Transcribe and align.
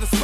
to 0.00 0.06
the. 0.06 0.16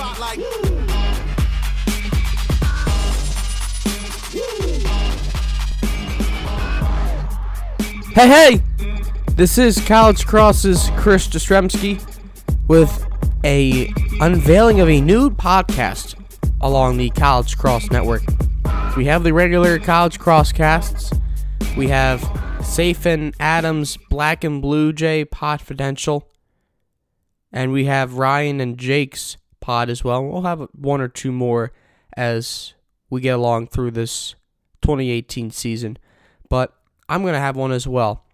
Hey, 8.15 8.29
hey! 8.29 8.63
This 9.35 9.57
is 9.57 9.81
College 9.87 10.27
Cross's 10.27 10.91
Chris 10.97 11.27
Jastrzemski 11.29 12.03
with 12.69 13.07
a 13.45 13.93
unveiling 14.21 14.81
of 14.81 14.89
a 14.89 15.01
new 15.01 15.31
podcast 15.31 16.23
along 16.61 16.99
the 16.99 17.09
College 17.11 17.57
Cross 17.57 17.91
network. 17.91 18.23
We 18.97 19.07
have 19.07 19.25
the 19.25 19.33
regular 19.33 19.79
College 19.79 20.19
Cross 20.19 20.53
casts. 20.53 21.11
We 21.77 21.89
have 21.89 22.21
Safin 22.61 23.35
Adams 23.41 23.97
Black 24.11 24.45
and 24.45 24.61
Blue 24.61 24.93
Jay 24.93 25.25
Podfidential. 25.25 26.23
And 27.51 27.73
we 27.73 27.87
have 27.87 28.15
Ryan 28.15 28.61
and 28.61 28.77
Jake's 28.79 29.37
pod 29.63 29.89
as 29.89 30.05
well. 30.05 30.23
We'll 30.23 30.43
have 30.43 30.69
one 30.73 31.01
or 31.01 31.09
two 31.09 31.33
more 31.33 31.73
as 32.17 32.75
we 33.09 33.23
get 33.23 33.37
along 33.37 33.69
through 33.69 33.93
this 33.93 34.35
2018 34.83 35.51
season. 35.51 35.97
But 36.51 36.75
I'm 37.09 37.23
going 37.23 37.35
to 37.35 37.41
have 37.41 37.57
one 37.57 37.73
as 37.73 37.87
well. 37.87 38.25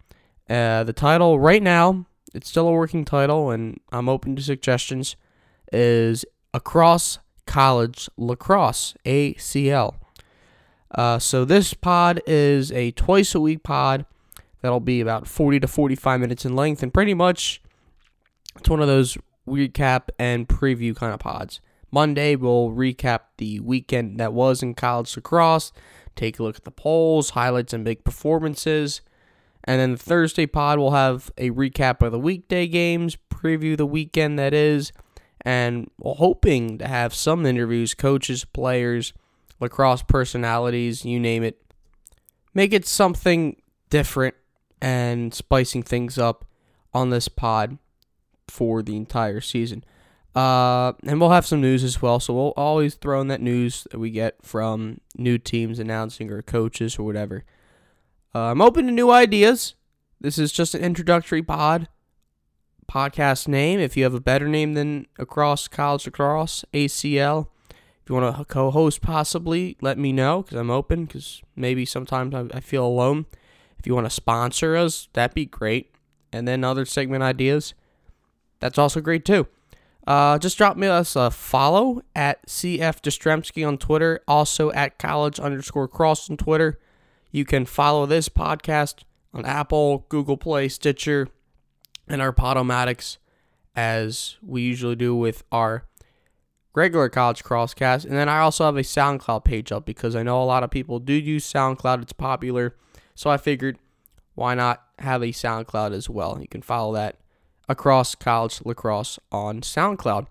Uh, 0.51 0.83
the 0.83 0.93
title 0.93 1.39
right 1.39 1.63
now, 1.63 2.07
it's 2.35 2.49
still 2.49 2.67
a 2.67 2.73
working 2.73 3.05
title, 3.05 3.51
and 3.51 3.79
I'm 3.93 4.09
open 4.09 4.35
to 4.37 4.43
suggestions, 4.43 5.15
is 5.73 6.25
Across 6.53 7.19
College 7.47 8.09
Lacrosse, 8.17 8.95
ACL. 9.05 9.97
Uh, 10.91 11.19
so 11.19 11.45
this 11.45 11.75
pod 11.75 12.21
is 12.27 12.73
a 12.73 12.91
twice 12.93 13.35
a 13.35 13.41
week 13.41 13.63
pod 13.63 14.07
that'll 14.63 14.81
be 14.81 15.01
about 15.01 15.29
40 15.29 15.61
to 15.61 15.69
45 15.69 16.21
minutes 16.21 16.45
in 16.45 16.57
length, 16.57 16.83
and 16.83 16.93
pretty 16.93 17.15
much 17.15 17.61
it's 18.59 18.69
one 18.69 18.81
of 18.81 18.89
those 18.89 19.19
recap 19.49 20.09
and 20.19 20.49
preview 20.49 20.95
kind 20.95 21.13
of 21.13 21.21
pods. 21.21 21.61
Monday, 21.91 22.37
we'll 22.37 22.71
recap 22.71 23.21
the 23.39 23.61
weekend 23.61 24.21
that 24.21 24.33
was 24.33 24.63
in 24.63 24.75
college 24.75 25.17
lacrosse, 25.17 25.73
take 26.17 26.39
a 26.39 26.43
look 26.43 26.57
at 26.57 26.65
the 26.65 26.71
polls, 26.71 27.31
highlights, 27.31 27.73
and 27.73 27.85
big 27.85 28.05
performances. 28.05 29.01
And 29.65 29.81
then 29.81 29.93
the 29.93 29.99
Thursday 29.99 30.47
pod 30.47 30.79
we'll 30.79 30.91
have 30.93 31.31
a 31.39 31.51
recap 31.51 32.03
of 32.03 32.13
the 32.13 32.19
weekday 32.19 32.67
games, 32.67 33.17
preview 33.31 33.77
the 33.77 33.87
weekend 33.87 34.39
that 34.39 34.53
is, 34.53 34.93
and 35.43 35.91
hoping 36.03 36.79
to 36.79 36.87
have 36.87 37.15
some 37.15 37.47
interviews, 37.47 37.95
coaches, 37.95 38.45
players, 38.45 39.13
lacrosse 39.61 40.03
personalities, 40.03 41.05
you 41.05 41.19
name 41.19 41.43
it. 41.43 41.61
Make 42.55 42.73
it 42.73 42.87
something 42.87 43.61
different 43.91 44.35
and 44.81 45.33
spicing 45.33 45.83
things 45.83 46.19
up 46.19 46.45
on 46.93 47.11
this 47.11 47.29
pod 47.29 47.79
for 48.51 48.83
the 48.83 48.97
entire 48.97 49.41
season. 49.41 49.85
Uh, 50.35 50.93
and 51.05 51.21
we'll 51.21 51.31
have 51.31 51.47
some 51.47 51.61
news 51.61 51.83
as 51.83 52.01
well. 52.01 52.21
So 52.21 52.35
we'll 52.35 52.55
always 52.57 52.95
throw 52.95 53.21
in 53.21 53.29
that 53.29 53.41
news 53.41 53.87
that 53.91 53.99
we 53.99 54.11
get 54.11 54.37
from 54.45 55.01
new 55.17 55.39
teams 55.39 55.79
announcing 55.79 56.31
or 56.31 56.43
coaches 56.43 56.99
or 56.99 57.03
whatever. 57.03 57.45
Uh, 58.35 58.51
I'm 58.51 58.61
open 58.63 58.87
to 58.87 58.93
new 58.93 59.11
ideas. 59.11 59.75
This 60.21 60.39
is 60.39 60.53
just 60.53 60.75
an 60.75 60.83
introductory 60.83 61.43
pod. 61.43 61.89
Podcast 62.91 63.49
name. 63.49 63.81
If 63.81 63.97
you 63.97 64.05
have 64.05 64.15
a 64.15 64.21
better 64.21 64.49
name 64.49 64.75
than 64.75 65.07
Across 65.19 65.69
College 65.69 66.07
Across 66.07 66.65
ACL, 66.73 67.49
if 67.71 68.09
you 68.09 68.15
want 68.15 68.37
to 68.37 68.45
co-host, 68.45 69.03
possibly 69.03 69.77
let 69.81 69.99
me 69.99 70.13
know 70.13 70.43
because 70.43 70.57
I'm 70.57 70.71
open. 70.71 71.07
Because 71.07 71.43
maybe 71.57 71.85
sometimes 71.85 72.35
I, 72.35 72.47
I 72.57 72.61
feel 72.61 72.87
alone. 72.87 73.27
If 73.79 73.87
you 73.87 73.95
want 73.95 74.07
to 74.07 74.11
sponsor 74.11 74.77
us, 74.77 75.09
that'd 75.13 75.35
be 75.35 75.47
great. 75.47 75.95
And 76.33 76.47
then 76.47 76.65
other 76.65 76.85
segment 76.85 77.23
ideas, 77.23 77.75
that's 78.61 78.79
also 78.79 79.01
great 79.01 79.25
too. 79.25 79.47
Uh, 80.07 80.39
just 80.39 80.57
drop 80.57 80.77
me 80.77 80.87
us 80.87 81.15
a 81.17 81.31
follow 81.31 82.01
at 82.17 82.47
CF 82.47 83.03
Jastrzemski 83.03 83.67
on 83.67 83.77
Twitter, 83.77 84.21
also 84.27 84.73
at 84.73 84.99
college 84.99 85.39
underscore 85.39 85.87
cross 85.87 86.31
on 86.31 86.39
Twitter. 86.39 86.79
You 87.31 87.45
can 87.45 87.67
follow 87.67 88.07
this 88.07 88.31
podcast 88.31 89.03
on 89.35 89.45
Apple, 89.45 90.07
Google 90.09 90.39
Play, 90.39 90.69
Stitcher, 90.69 91.29
and 92.09 92.23
our 92.23 92.33
Podomatics 92.33 93.19
as 93.77 94.37
we 94.43 94.63
usually 94.63 94.97
do 94.97 95.15
with 95.15 95.45
our 95.53 95.85
regular 96.75 97.09
college 97.11 97.45
crosscast. 97.45 98.05
And 98.05 98.15
then 98.15 98.29
I 98.29 98.39
also 98.39 98.65
have 98.65 98.77
a 98.77 98.83
SoundCloud 98.83 99.45
page 99.45 99.71
up 99.73 99.85
because 99.85 100.17
I 100.17 100.23
know 100.23 100.43
a 100.43 100.45
lot 100.45 100.63
of 100.63 100.71
people 100.71 101.01
do 101.01 101.13
use 101.13 101.53
SoundCloud. 101.53 102.03
It's 102.03 102.13
popular. 102.15 102.77
So 103.15 103.29
I 103.29 103.37
figured 103.37 103.79
why 104.35 104.55
not 104.55 104.85
have 105.01 105.23
a 105.23 105.27
SoundCloud 105.27 105.93
as 105.93 106.09
well? 106.09 106.39
You 106.41 106.49
can 106.49 106.63
follow 106.63 106.95
that 106.95 107.19
across 107.69 108.15
college 108.15 108.61
lacrosse 108.65 109.19
on 109.31 109.61
SoundCloud. 109.61 110.27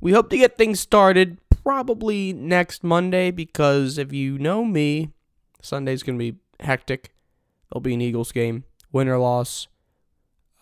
We 0.00 0.12
hope 0.12 0.30
to 0.30 0.38
get 0.38 0.56
things 0.56 0.80
started 0.80 1.38
probably 1.48 2.32
next 2.32 2.84
Monday 2.84 3.30
because 3.30 3.98
if 3.98 4.12
you 4.12 4.38
know 4.38 4.64
me, 4.64 5.10
Sunday's 5.62 6.02
going 6.02 6.18
to 6.18 6.32
be 6.32 6.38
hectic. 6.60 7.14
There'll 7.70 7.80
be 7.80 7.94
an 7.94 8.00
Eagles 8.00 8.32
game, 8.32 8.64
win 8.92 9.08
or 9.08 9.18
loss. 9.18 9.66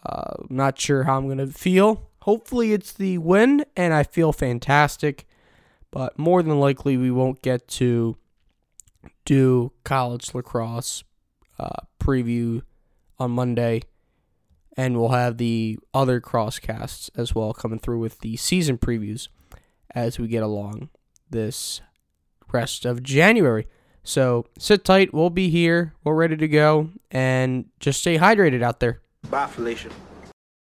Uh, 0.05 0.35
not 0.49 0.79
sure 0.79 1.05
how 1.05 1.19
I'm 1.19 1.27
going 1.27 1.39
to 1.39 1.47
feel. 1.47 2.11
Hopefully, 2.23 2.73
it's 2.73 2.93
the 2.93 3.19
win, 3.19 3.65
and 3.77 3.93
I 3.93 4.05
feel 4.05 4.33
fantastic. 4.33 5.27
But 5.91 6.19
more 6.19 6.43
than 6.43 6.59
likely, 6.59 6.97
we 6.97 7.11
won't 7.11 7.43
get 7.43 7.69
to 7.69 8.17
do 9.25 9.73
college 9.85 10.35
lacrosse 10.35 11.05
uh, 11.59 11.83
preview 12.01 12.63
on 13.19 13.33
Monday 13.33 13.83
and 14.77 14.99
we'll 14.99 15.11
have 15.11 15.39
the 15.39 15.79
other 15.93 16.21
crosscasts 16.21 17.11
as 17.15 17.35
well 17.35 17.53
coming 17.53 17.79
through 17.79 17.99
with 17.99 18.21
the 18.21 18.37
season 18.37 18.79
previews 18.79 19.29
as 19.95 20.19
we 20.19 20.29
get 20.29 20.43
along 20.43 20.89
this 21.31 21.81
rest 22.53 22.85
of 22.85 23.03
January. 23.03 23.67
So 24.05 24.47
sit 24.59 24.85
tight, 24.85 25.15
we'll 25.15 25.31
be 25.31 25.49
here, 25.49 25.95
we're 26.05 26.15
ready 26.15 26.37
to 26.37 26.49
go, 26.49 26.91
and 27.11 27.67
just 27.81 28.01
stay 28.01 28.19
hydrated 28.19 28.63
out 28.63 28.81
there. 28.81 29.01
Bye, 29.31 29.47
Felicia. 29.47 29.91